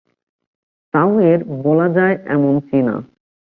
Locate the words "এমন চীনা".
2.27-2.95